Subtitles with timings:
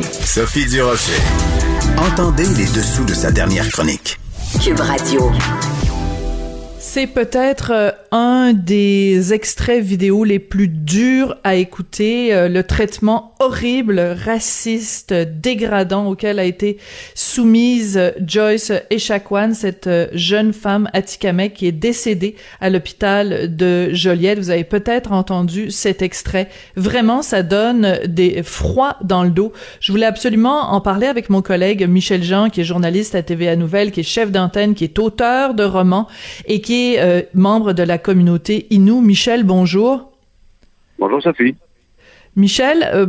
[0.00, 1.20] Sophie Durocher.
[1.98, 4.18] Entendez les dessous de sa dernière chronique.
[4.62, 5.30] Cube Radio.
[6.94, 13.32] C'est peut-être euh, un des extraits vidéo les plus durs à écouter, euh, le traitement
[13.40, 16.76] horrible, raciste, dégradant auquel a été
[17.14, 24.38] soumise Joyce Echaquan, cette euh, jeune femme atikamekw qui est décédée à l'hôpital de Joliette.
[24.38, 26.50] Vous avez peut-être entendu cet extrait.
[26.76, 29.54] Vraiment, ça donne des froids dans le dos.
[29.80, 33.56] Je voulais absolument en parler avec mon collègue Michel Jean, qui est journaliste à TVA
[33.56, 36.06] Nouvelle, qui est chef d'antenne, qui est auteur de romans
[36.44, 39.00] et qui euh, membre de la communauté Inou.
[39.00, 40.12] Michel, bonjour.
[40.98, 41.54] Bonjour Sophie.
[42.36, 43.06] Michel, euh,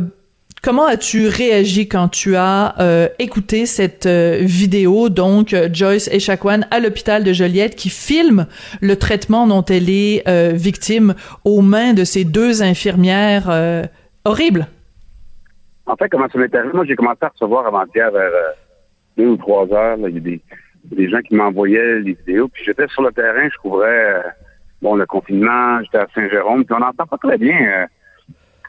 [0.62, 7.24] comment as-tu réagi quand tu as euh, écouté cette vidéo, donc Joyce Echaquan à l'hôpital
[7.24, 8.46] de Joliette qui filme
[8.80, 11.14] le traitement dont elle est victime
[11.44, 13.50] aux mains de ces deux infirmières
[14.24, 14.66] horribles?
[15.86, 16.72] En fait, comment ça m'est arrivé?
[16.72, 18.32] Moi, j'ai commencé à recevoir avant-hier vers
[19.16, 19.98] deux ou trois heures.
[19.98, 20.40] il y a des
[20.84, 22.48] des gens qui m'envoyaient les vidéos.
[22.48, 24.22] Puis j'étais sur le terrain, je couvrais euh,
[24.82, 27.86] bon le confinement, j'étais à Saint-Jérôme, puis on n'entend pas très bien euh,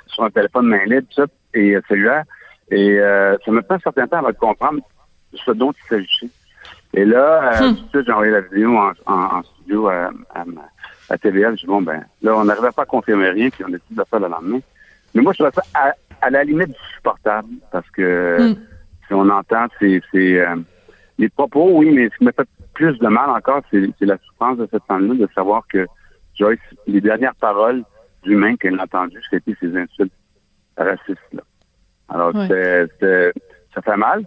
[0.07, 2.23] sur un téléphone main libre, tout ça, et euh, celui-là.
[2.71, 2.97] Et
[3.45, 4.79] ça me prend un certain temps à comprendre
[5.33, 6.29] ce dont il s'agissait.
[6.95, 7.59] Et là,
[7.93, 10.45] tout j'ai envoyé la vidéo en, studio à, à,
[11.09, 11.51] à TVL.
[11.51, 13.95] Je dis bon ben là, on n'arrivait pas à confirmer rien, puis on a décidé
[13.95, 14.59] de faire le lendemain.
[15.13, 18.55] Mais moi, je trouve ça à, la limite du supportable, parce que hmm.
[19.07, 20.01] si on entend, c'est
[21.17, 24.57] les propos, oui, mais ce qui m'a fait plus de mal encore, c'est la souffrance
[24.57, 25.87] de cette femme-là de savoir que
[26.37, 27.83] Joyce, les dernières paroles
[28.23, 30.11] d'humain qu'elle a entendues, c'était ces insultes
[30.77, 31.41] racistes-là.
[32.09, 34.25] Alors, ça fait mal.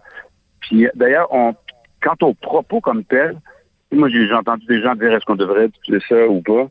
[0.61, 1.55] Puis, d'ailleurs, on,
[2.00, 3.36] quant aux propos comme tels,
[3.92, 6.69] moi, j'ai entendu des gens dire est-ce qu'on devrait utiliser ça ou pas?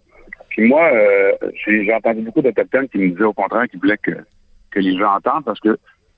[0.50, 1.32] Puis moi, euh,
[1.66, 4.12] j'ai entendu beaucoup d'Autochtones qui me disaient au contraire qu'ils voulaient que,
[4.72, 5.78] que les gens entendent parce que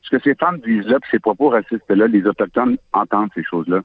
[0.10, 3.82] ce que ces femmes disent là, puis ces propos racistes-là, les Autochtones entendent ces choses-là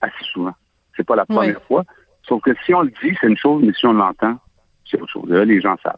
[0.00, 0.54] assez souvent.
[0.96, 1.84] C'est pas la première fois.
[2.28, 4.38] Sauf que si on le dit, c'est une chose, mais si on l'entend,
[4.88, 5.28] c'est autre chose.
[5.28, 5.96] Là, les gens savent.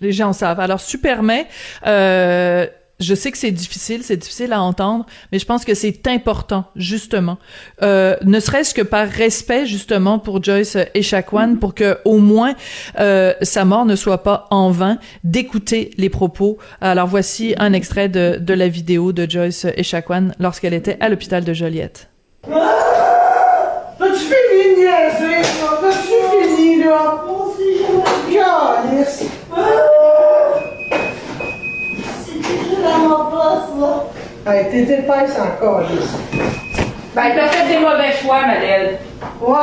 [0.00, 0.60] Les gens savent.
[0.60, 1.44] Alors, Superman,
[1.86, 2.66] euh,
[3.00, 6.64] je sais que c'est difficile, c'est difficile à entendre, mais je pense que c'est important,
[6.76, 7.38] justement,
[7.82, 12.54] euh, ne serait-ce que par respect, justement, pour Joyce Echaquan, pour que au moins
[12.98, 16.58] euh, sa mort ne soit pas en vain, d'écouter les propos.
[16.80, 21.44] Alors voici un extrait de, de la vidéo de Joyce Echaquan lorsqu'elle était à l'hôpital
[21.44, 22.08] de Joliette.
[23.98, 25.78] T'as-tu fini de niaiser, là?
[25.80, 27.24] T'as-tu fini, là?
[34.60, 36.12] Hey, t'es épaisse encore, Alice.
[37.14, 38.98] Ben, t'as fait des mauvais choix, Madeleine.
[39.40, 39.56] Ouais.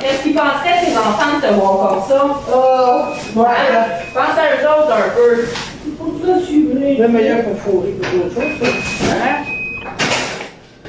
[0.00, 2.24] Qu'est-ce qu'ils penseraient, tes enfants, de te voir comme ça?
[2.54, 3.44] Ah, ouais.
[3.44, 3.84] Hein?
[4.14, 5.44] Pense à eux autres un peu.
[5.44, 6.96] C'est pour ça que je suis venu.
[6.98, 9.14] Le meilleur pour fourrer que d'autres choses, ça.
[9.14, 9.44] Hein?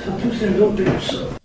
[0.03, 1.36] Surtout, c'est nous autres qui ça.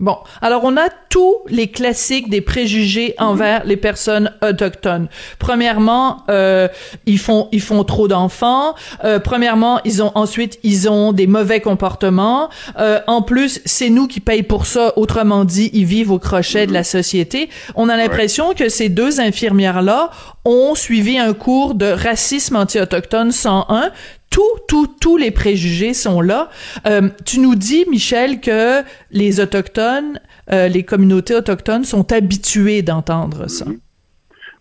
[0.00, 5.08] Bon, alors on a tous les classiques des préjugés envers les personnes autochtones.
[5.38, 6.68] Premièrement, euh,
[7.04, 8.74] ils font ils font trop d'enfants.
[9.04, 12.48] Euh, premièrement, ils ont ensuite ils ont des mauvais comportements.
[12.78, 14.94] Euh, en plus, c'est nous qui payons pour ça.
[14.96, 17.50] Autrement dit, ils vivent au crochet de la société.
[17.74, 20.10] On a l'impression que ces deux infirmières là
[20.46, 23.90] ont suivi un cours de racisme anti-autochtone 101
[24.30, 26.48] tout, tout, tous les préjugés sont là.
[26.86, 30.20] Euh, tu nous dis, Michel, que les autochtones,
[30.52, 33.66] euh, les communautés autochtones sont habituées d'entendre ça.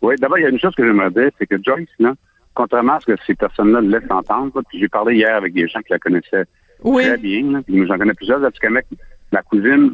[0.01, 2.13] Oui, d'abord, il y a une chose que j'aimerais dire, c'est que Joyce, là,
[2.53, 5.79] contrairement à ce que ces personnes-là laissent entendre, puis j'ai parlé hier avec des gens
[5.81, 6.45] qui la connaissaient
[6.83, 9.93] très bien, puis j'en connais plusieurs, parce que ma cousine,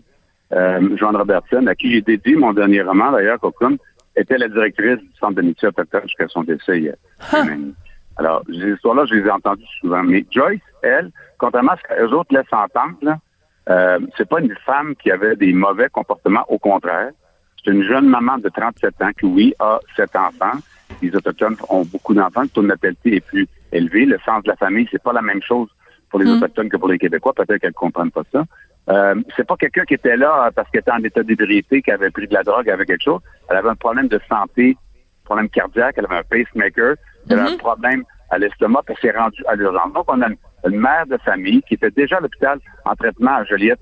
[0.53, 3.77] euh, Joanne Robertson, à qui j'ai dédié mon dernier roman, d'ailleurs, Cocoon,
[4.15, 6.95] était la directrice du Centre d'amitié autochtone jusqu'à son décès hier.
[8.17, 10.03] Alors, ces histoires-là, je les ai entendues souvent.
[10.03, 13.17] Mais Joyce, elle, contrairement à ce que les autres laissent entendre,
[13.69, 16.45] euh, c'est pas une femme qui avait des mauvais comportements.
[16.47, 17.11] Au contraire,
[17.63, 20.59] c'est une jeune maman de 37 ans qui, oui, a sept enfants.
[21.01, 22.43] Les Autochtones ont beaucoup d'enfants.
[22.43, 24.05] Le taux de natalité est plus élevé.
[24.05, 25.67] Le sens de la famille, c'est pas la même chose
[26.09, 26.37] pour les mm.
[26.37, 27.33] Autochtones que pour les Québécois.
[27.33, 28.45] Peut-être qu'elles comprennent pas ça.
[28.87, 32.11] Euh, c'est pas quelqu'un qui était là parce qu'elle était en état d'ébriété, qui avait
[32.11, 33.21] pris de la drogue avec quelque chose.
[33.49, 34.77] Elle avait un problème de santé,
[35.25, 36.95] problème cardiaque, elle avait un pacemaker.
[37.29, 37.57] Elle a un mhm.
[37.57, 39.93] problème à l'estomac, elle s'est rendue à l'urgence.
[39.93, 40.27] Donc, on a
[40.65, 43.79] une, mère de famille qui était déjà à l'hôpital en traitement à Joliette,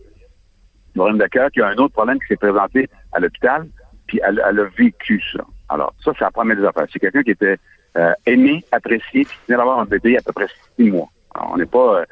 [0.96, 3.68] problème de cœur, qui a un autre problème qui s'est présenté à l'hôpital,
[4.08, 5.44] puis elle, a vécu ça.
[5.70, 6.86] Alors, ça, c'est la première des affaires.
[6.92, 7.58] C'est quelqu'un qui était
[7.98, 11.10] euh, aimé, apprécié, qui venait d'avoir un bébé à peu près six mois.
[11.34, 12.06] Alors, on n'est pas euh,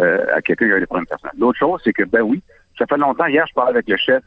[0.00, 1.34] euh, à quelqu'un qui a des problèmes personnels.
[1.38, 2.42] L'autre chose, c'est que, ben oui,
[2.78, 3.26] ça fait longtemps.
[3.26, 4.22] Hier, je parlais avec le chef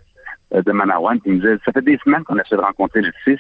[0.52, 3.40] de Manawan, qui me disait, ça fait des semaines qu'on essaie de rencontrer le fils,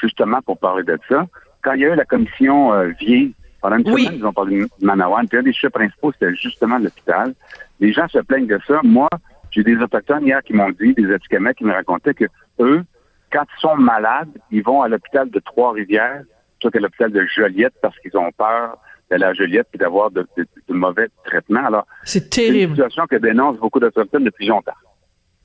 [0.00, 1.26] justement pour parler de ça
[1.66, 2.92] quand il y a eu la commission euh,
[3.60, 5.26] Pendant une semaine, ils ont parlé de Manawan.
[5.26, 7.34] Puis un des sujets principaux, c'était justement l'hôpital.
[7.80, 8.80] Les gens se plaignent de ça.
[8.84, 9.08] Moi,
[9.50, 12.26] j'ai des autochtones hier qui m'ont dit, des Atikamekw qui me racontaient que
[12.60, 12.84] eux,
[13.32, 16.22] quand ils sont malades, ils vont à l'hôpital de Trois-Rivières
[16.52, 18.78] plutôt qu'à l'hôpital de Joliette parce qu'ils ont peur
[19.10, 20.26] d'aller à Joliette et d'avoir de,
[20.68, 21.66] mauvais traitements.
[21.66, 22.54] Alors, c'est terrible.
[22.76, 24.72] C'est une situation que dénoncent beaucoup d'Autochtones depuis longtemps.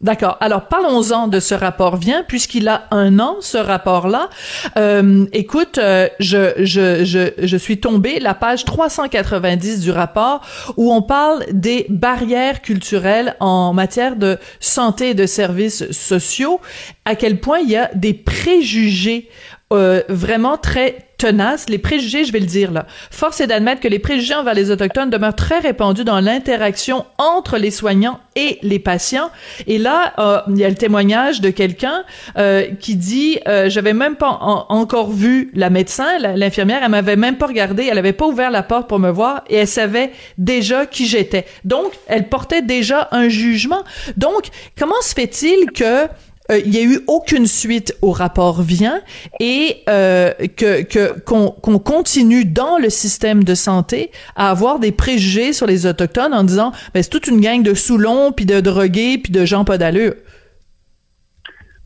[0.02, 0.38] D'accord.
[0.40, 4.30] Alors parlons-en de ce rapport vient puisqu'il a un an ce rapport-là.
[4.78, 10.42] Euh, écoute, euh, je, je, je, je suis tombée la page 390 du rapport
[10.76, 16.60] où on parle des barrières culturelles en matière de santé et de services sociaux.
[17.06, 19.30] À quel point il y a des préjugés
[19.72, 21.70] euh, vraiment très tenace.
[21.70, 22.88] Les préjugés, je vais le dire là.
[23.12, 27.58] Force est d'admettre que les préjugés envers les autochtones demeurent très répandus dans l'interaction entre
[27.58, 29.30] les soignants et les patients.
[29.68, 32.04] Et là, euh, il y a le témoignage de quelqu'un
[32.38, 34.40] euh, qui dit euh, j'avais même pas
[34.70, 38.64] encore vu la médecin, l'infirmière, elle m'avait même pas regardé, elle avait pas ouvert la
[38.64, 41.46] porte pour me voir et elle savait déjà qui j'étais.
[41.66, 43.84] Donc, elle portait déjà un jugement.
[44.18, 44.48] Donc,
[44.78, 46.08] comment se fait-il que
[46.52, 49.02] euh, il y a eu aucune suite au rapport Vient
[49.40, 55.66] et euh, que qu'on continue dans le système de santé à avoir des préjugés sur
[55.66, 59.32] les autochtones en disant ben c'est toute une gang de Soulons puis de drogués puis
[59.32, 60.14] de gens pas d'allure.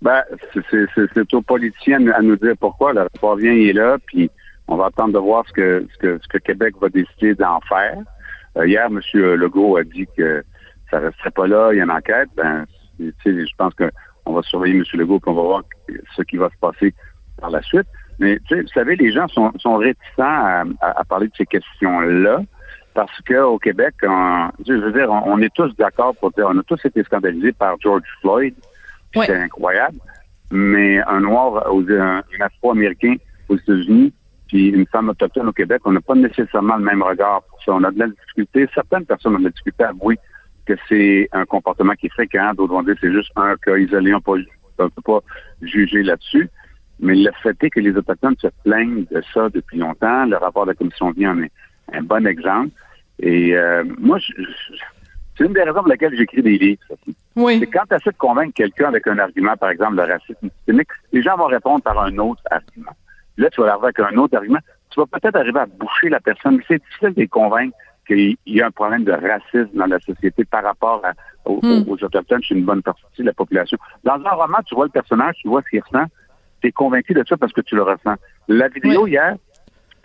[0.02, 0.22] Ben,
[0.54, 2.94] c'est aux politiciens à nous dire pourquoi.
[2.94, 4.30] Le rapport Vient est là, puis
[4.68, 7.60] on va attendre de voir ce que ce que, ce que Québec va décider d'en
[7.62, 7.98] faire.
[8.58, 9.00] Euh, hier, M.
[9.14, 10.44] Legault a dit que
[10.92, 12.30] ça resterait pas là, il y a une enquête.
[12.36, 12.66] Ben,
[13.00, 13.90] je pense que
[14.26, 14.84] on va surveiller M.
[14.94, 15.64] Legault, puis on va voir
[16.16, 16.94] ce qui va se passer
[17.40, 17.88] par la suite.
[18.20, 22.42] Mais tu sais, vous savez, les gens sont, sont réticents à, parler de ces questions-là
[22.94, 26.80] parce qu'au Québec, je veux dire, on, est tous d'accord pour dire, on a tous
[26.86, 28.56] été scandalisés par George Floyd.
[29.14, 29.98] C'est incroyable.
[30.52, 33.16] Mais un noir, un, afro-américain
[33.50, 34.14] aux États-Unis,
[34.48, 37.74] puis une femme autochtone au Québec, on n'a pas nécessairement le même regard pour ça.
[37.74, 38.68] On a de la difficulté.
[38.74, 40.18] Certaines personnes ont de la difficulté à avouer
[40.66, 42.54] que c'est un comportement qui est fréquent.
[42.54, 44.14] D'autres vont dire que c'est juste un cas isolé.
[44.14, 44.44] On ne
[44.78, 45.20] peut pas
[45.62, 46.50] juger là-dessus.
[47.00, 50.26] Mais le fait est que les Autochtones se plaignent de ça depuis longtemps.
[50.26, 51.52] Le rapport de la Commission vient en est
[51.94, 52.72] un bon exemple.
[53.20, 54.18] Et euh, moi,
[55.38, 56.82] c'est une des raisons pour lesquelles j'écris des livres.
[57.36, 57.60] Oui.
[57.60, 60.88] C'est quand tu essaies de convaincre quelqu'un avec un argument, par exemple, le racisme systémique,
[61.12, 62.92] les gens vont répondre par un autre argument.
[63.38, 64.60] Là, tu vas arriver avec un autre argument.
[64.90, 68.38] Tu vas peut-être arriver à boucher la personne, mais c'est difficile de les convaincre qu'il
[68.46, 71.02] y a un problème de racisme dans la société par rapport
[71.46, 71.84] hmm.
[71.88, 73.78] aux, Autochtones chez une bonne partie de la population.
[74.04, 76.06] Dans un roman, tu vois le personnage, tu vois ce qu'il ressent,
[76.62, 78.16] tu es convaincu de ça parce que tu le ressens.
[78.48, 79.36] La vidéo hier,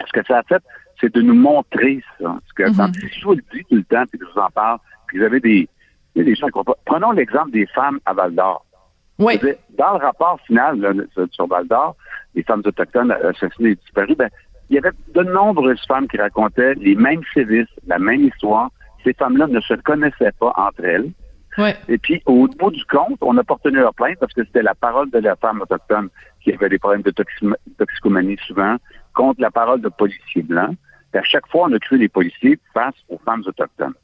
[0.07, 0.63] ce que ça a fait,
[1.01, 2.39] c'est de nous montrer ça.
[2.49, 4.41] Ce que, mm Si je vous le dis tout le temps, puis que je vous
[4.41, 5.69] en parle, puis vous avez des,
[6.15, 6.75] des gens qui pas.
[6.85, 8.65] Prenons l'exemple des femmes à Val d'Or.
[9.19, 9.39] Oui.
[9.79, 11.97] Dans le rapport final sur Val d'Or,
[12.35, 14.31] les femmes autochtones assassinées et disparues, ben,
[14.71, 18.71] il y avait de nombreuses femmes qui racontaient les mêmes sévices, la même histoire.
[19.03, 21.11] Ces femmes-là ne se connaissaient pas entre elles.
[21.89, 24.75] Et puis, au bout du compte, on a porté leur plainte parce que c'était la
[24.75, 26.09] parole de la femme autochtone
[26.43, 27.13] qui avait des problèmes de
[27.77, 28.77] toxicomanie souvent
[29.13, 30.77] contre la parole de policiers blancs.
[31.13, 33.95] Et à chaque fois, on a cru les policiers face aux femmes autochtones.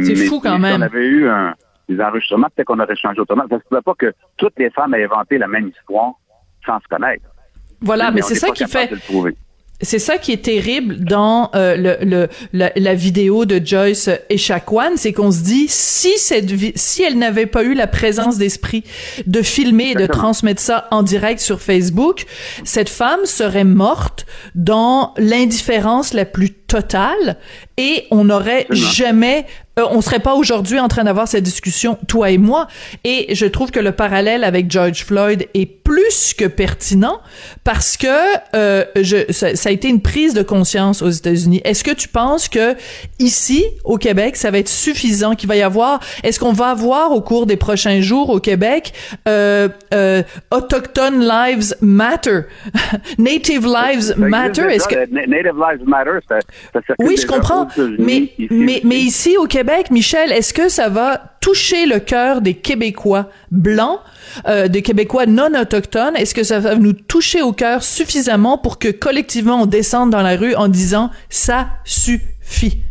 [0.00, 0.74] C'est fou quand même.
[0.74, 1.54] Si on avait eu un,
[1.88, 3.44] des enregistrements, peut-être qu'on aurait changé autrement.
[3.48, 6.12] Ça ne se pouvait pas que toutes les femmes aient inventé la même histoire
[6.66, 7.24] sans se connaître.
[7.80, 8.90] Voilà, mais, c'est ça qui fait
[9.80, 15.12] c'est ça qui est terrible dans euh, le, le la, vidéo de Joyce Echaquan, c'est
[15.12, 18.84] qu'on se dit si cette si elle n'avait pas eu la présence d'esprit
[19.26, 22.24] de filmer et de transmettre ça en direct sur Facebook,
[22.62, 27.36] cette femme serait morte dans l'indifférence la plus totale
[27.76, 29.46] et on n'aurait jamais
[29.78, 32.68] euh, on serait pas aujourd'hui en train d'avoir cette discussion toi et moi.
[33.02, 37.20] Et je trouve que le parallèle avec George Floyd est plus que pertinent
[37.64, 38.06] parce que
[38.54, 41.60] euh, je, ça, ça, a été une prise de conscience aux États-Unis.
[41.64, 42.76] Est-ce que tu penses que
[43.18, 47.10] ici au Québec ça va être suffisant qu'il va y avoir est-ce qu'on va avoir
[47.10, 48.92] au cours des prochains jours au Québec
[49.28, 52.42] euh, euh, autochtone lives matter?
[53.18, 54.62] Native lives matter?
[54.62, 56.38] Est-ce que native lives matter ça,
[56.98, 57.68] oui je comprends
[57.98, 62.54] mais mais mais ici au Québec Michel, est-ce que ça va toucher le cœur des
[62.54, 64.00] Québécois blancs,
[64.46, 66.16] euh, des Québécois non autochtones?
[66.16, 70.22] Est-ce que ça va nous toucher au cœur suffisamment pour que collectivement on descende dans
[70.22, 72.82] la rue en disant ça suffit?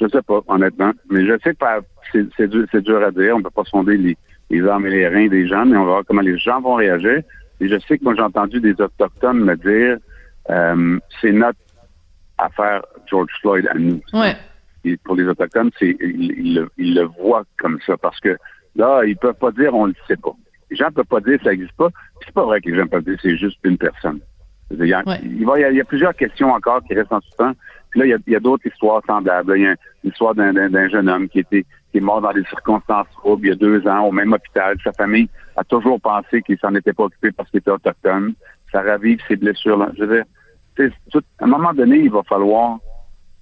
[0.00, 0.92] Je sais pas, honnêtement.
[1.10, 3.34] Mais je sais que c'est dur, à dire.
[3.36, 4.16] On ne peut pas sonder les,
[4.50, 6.74] les armes et les reins des gens, mais on va voir comment les gens vont
[6.74, 7.20] réagir.
[7.60, 9.98] Et je sais que moi, j'ai entendu des Autochtones me dire
[10.50, 11.58] euh, c'est notre
[12.44, 14.00] affaire George Floyd à nous.
[14.12, 14.34] Ouais
[15.04, 18.36] pour les Autochtones, c'est ils, le voient comme ça parce que
[18.76, 20.34] là, ils peuvent pas dire on le sait pas.
[20.70, 21.88] Les gens peuvent pas dire ça n'existe pas.
[22.24, 24.20] C'est pas vrai que les gens peuvent dire c'est juste une personne.
[24.70, 27.52] Il y, a, il, y a, plusieurs questions encore qui restent en suspens.
[27.90, 29.58] Puis là, il y a, d'autres histoires semblables.
[29.58, 33.06] Il y a l'histoire d'un jeune homme qui était qui est mort dans des circonstances
[33.18, 34.78] troubles il y a deux ans au même hôpital.
[34.82, 38.32] Sa famille a toujours pensé qu'il s'en était pas occupé parce qu'il était autochtone.
[38.72, 39.76] Ça ravive ses blessures.
[39.76, 39.90] Là.
[39.98, 40.24] Je veux dire,
[40.78, 42.78] à un moment donné, il va falloir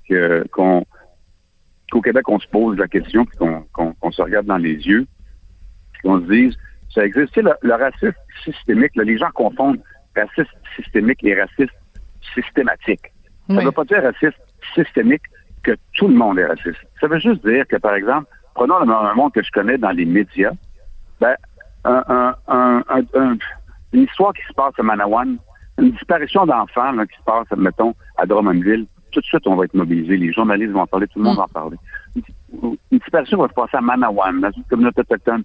[0.08, 0.84] que qu'on
[1.90, 5.06] qu'au Québec, on se pose la question, puis qu'on se regarde dans les yeux,
[5.92, 6.56] puis qu'on se dise,
[6.94, 7.37] ça existe.
[7.37, 9.80] le, racisme systémique, les gens confondent
[10.16, 11.75] raciste systémique et raciste
[12.34, 13.12] systématique.
[13.49, 14.38] Ça ne veut pas dire raciste
[14.75, 15.22] systémique
[15.62, 16.78] que tout le monde est raciste.
[17.00, 20.04] Ça veut juste dire que, par exemple, prenons le monde que je connais dans les
[20.04, 20.52] médias,
[21.20, 21.34] ben,
[21.84, 23.37] un, un, un,
[23.92, 25.38] une histoire qui se passe à Manawan,
[25.80, 29.75] une disparition d'enfants qui se passe, mettons, à Drummondville, tout de suite, on va être
[29.75, 30.16] mobilisé.
[30.16, 31.76] Les journalistes vont en parler, tout le monde va en parler.
[32.62, 35.42] Une, disparition va se passer à Manawan, dans une communauté autochtone.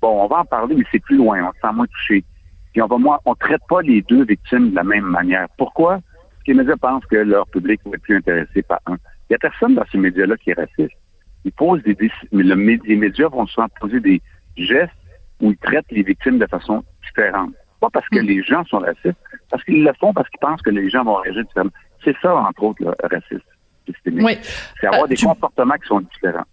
[0.00, 2.24] Bon, on va en parler, mais c'est plus loin, on se sent moins touché.
[2.72, 5.46] Puis on va moins, on traite pas les deux victimes de la même manière.
[5.56, 5.92] Pourquoi?
[5.92, 8.94] Parce que les médias pensent que leur public va être plus intéressé par un.
[8.94, 10.96] Il n'y a personne dans ces médias-là qui est raciste.
[11.44, 11.96] Ils posent des,
[12.32, 14.20] mais le, les médias vont souvent poser des
[14.56, 14.92] gestes
[15.40, 17.52] où ils traitent les victimes de façon différente.
[17.84, 18.26] Pas parce que mm.
[18.26, 19.18] les gens sont racistes,
[19.50, 21.70] parce qu'ils le font parce qu'ils pensent que les gens vont réagir différemment.
[22.02, 23.42] C'est ça, entre autres, le racisme
[23.86, 24.24] systémique.
[24.24, 24.38] Oui.
[24.80, 26.46] C'est avoir euh, des comportements qui sont différents.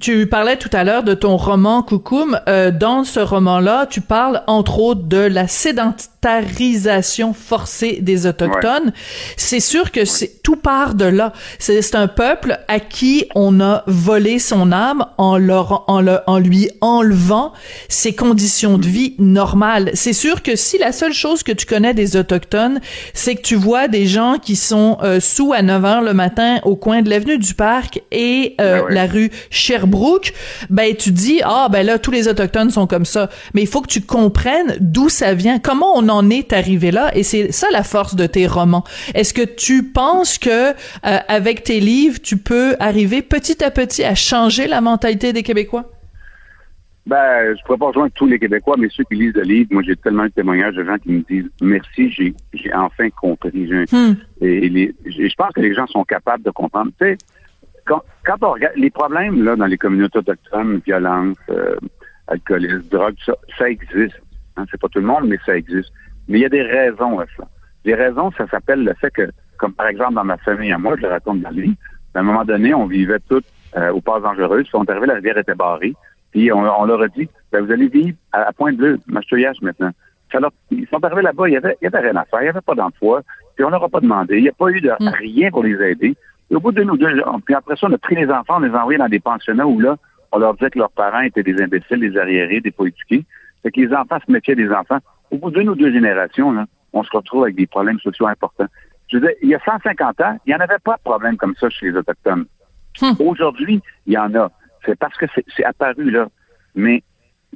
[0.00, 2.40] Tu parlais tout à l'heure de ton roman Coucoum.
[2.48, 8.94] Euh, dans ce roman-là, tu parles entre autres de la sédentarisation forcée des autochtones.
[9.36, 11.34] C'est sûr que c'est tout part de là.
[11.58, 16.38] C'est un peuple à qui on a volé son âme en leur en, le, en
[16.38, 17.52] lui enlevant
[17.88, 19.90] ses conditions de vie normales.
[19.92, 22.80] C'est sûr que si la seule chose que tu connais des autochtones,
[23.12, 26.58] c'est que tu vois des gens qui sont euh, sous à 9 heures le matin
[26.64, 30.32] au coin de l'avenue du Parc et euh, ben la rue Sherbrooke Sherbrooke,
[30.70, 33.80] ben tu dis ah ben là tous les autochtones sont comme ça, mais il faut
[33.80, 37.10] que tu comprennes d'où ça vient, comment on en est arrivé là?
[37.16, 38.84] Et c'est ça la force de tes romans.
[39.14, 40.74] Est-ce que tu penses que euh,
[41.28, 45.90] avec tes livres, tu peux arriver petit à petit à changer la mentalité des Québécois?
[47.06, 49.82] Ben, je pourrais pas rejoindre tous les Québécois, mais ceux qui lisent le livre, moi
[49.82, 53.68] j'ai tellement de témoignages de gens qui me disent merci, j'ai enfin compris.
[53.90, 54.14] Hmm.
[54.40, 56.92] Et, je pense que les gens sont capables de comprendre.
[57.00, 57.18] Tu sais,
[57.84, 58.02] quand,
[58.42, 61.76] on regarde les problèmes là dans les communautés autochtones, violence, euh,
[62.28, 64.20] alcoolisme, drogue, ça, ça existe.
[64.56, 65.92] Hein, c'est pas tout le monde, mais ça existe.
[66.28, 67.44] Mais il y a des raisons à ça.
[67.84, 70.96] Les raisons, ça s'appelle le fait que, comme par exemple dans ma famille à moi,
[70.96, 71.76] je le raconte dans le livre,
[72.14, 73.42] à un moment donné, on vivait tous
[73.76, 75.94] euh, aux passes dangereuses, puis on est arrivé, la rivière était barrée,
[76.32, 79.90] puis on, leur a dit, ben, vous allez vivre à, Pointe-Bleue, Mastouillage maintenant.
[80.32, 82.44] Alors, ils sont arrivés là-bas, il y avait, il y avait rien à faire, il
[82.44, 83.22] n'y avait pas d'emploi,
[83.56, 85.08] puis on leur a pas demandé, il n'y a pas eu de mm.
[85.08, 86.16] rien pour les aider.
[86.50, 88.60] Et au bout de nous deux, puis après ça, on a pris les enfants, on
[88.60, 89.96] les a envoyés dans des pensionnats où là,
[90.32, 93.24] on leur disait que leurs parents étaient des imbéciles, des arriérés, des pas éduqués.
[93.62, 94.98] Fait que les enfants se méfiaient des enfants.
[95.30, 98.66] Au bout d'une ou deux générations, là, on se retrouve avec des problèmes sociaux importants.
[99.08, 101.36] Je veux dire, il y a 150 ans, il n'y en avait pas de problème
[101.36, 102.46] comme ça chez les Autochtones.
[103.00, 103.12] Hmm.
[103.20, 104.50] Aujourd'hui, il y en a.
[104.84, 105.26] C'est parce que
[105.56, 106.28] c'est apparu là.
[106.74, 107.02] Mais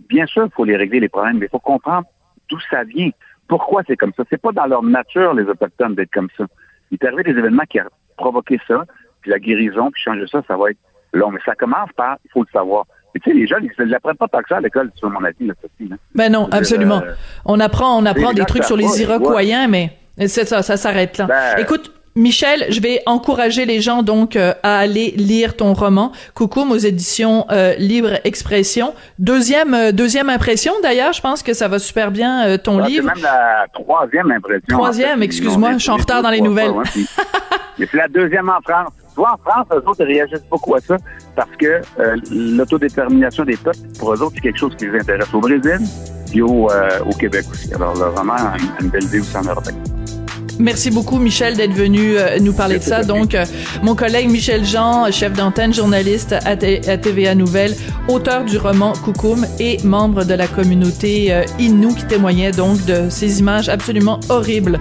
[0.08, 2.06] bien sûr, il faut les régler les problèmes, mais il faut comprendre
[2.48, 3.10] d'où ça vient.
[3.48, 4.24] Pourquoi c'est comme ça?
[4.30, 6.46] C'est pas dans leur nature, les Autochtones, d'être comme ça.
[6.90, 7.78] Il est arrivé des événements qui
[8.16, 8.84] provoquer ça,
[9.20, 10.78] puis la guérison, puis changer ça, ça va être
[11.12, 11.30] long.
[11.30, 12.86] Mais ça commence par, il faut le savoir.
[13.14, 15.08] Et tu sais, les jeunes, ils ne l'apprennent pas tant que ça à l'école, sur
[15.08, 15.96] mon avis, là, Sophie, hein.
[16.14, 17.02] Ben non, absolument.
[17.02, 17.12] Euh,
[17.44, 21.26] on apprend, on apprend des trucs sur les Iroquois, mais c'est ça, ça s'arrête là.
[21.26, 26.12] Ben, Écoute, Michel, je vais encourager les gens donc euh, à aller lire ton roman
[26.34, 28.94] Coucou aux éditions euh, Libre Expression.
[29.18, 33.08] Deuxième euh, deuxième impression d'ailleurs, je pense que ça va super bien ton livre.
[33.08, 34.78] C'est même la troisième impression.
[34.78, 36.72] Troisième, excuse-moi, je suis en retard dans les nouvelles.
[37.78, 38.92] mais c'est la deuxième en France.
[39.16, 40.96] Toi, en France, eux autres réagissent beaucoup à ça
[41.34, 41.80] parce que
[42.30, 45.78] l'autodétermination des peuples, pour eux autres, c'est quelque chose qui les intéresse au Brésil
[46.32, 46.68] et au,
[47.18, 47.74] Québec aussi.
[47.74, 48.34] Alors, vraiment,
[48.80, 49.64] une, une belle vie aussi en Europe.
[50.58, 53.02] Merci beaucoup, Michel, d'être venu euh, nous parler de ça.
[53.02, 53.44] Donc, euh,
[53.82, 57.74] mon collègue Michel Jean, chef d'antenne, journaliste à, TVA Nouvelle,
[58.08, 63.08] auteur du roman Coucoum et membre de la communauté euh, Innu qui témoignait donc de
[63.10, 64.78] ces images absolument horribles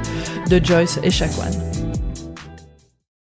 [0.50, 1.73] de Joyce et Chacoan.